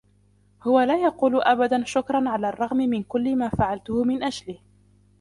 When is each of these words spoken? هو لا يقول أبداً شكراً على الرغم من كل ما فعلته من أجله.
هو 0.63 0.79
لا 0.79 1.03
يقول 1.03 1.41
أبداً 1.41 1.83
شكراً 1.85 2.29
على 2.29 2.49
الرغم 2.49 2.77
من 2.77 3.03
كل 3.03 3.35
ما 3.35 3.49
فعلته 3.49 4.03
من 4.03 4.23
أجله. 4.23 4.59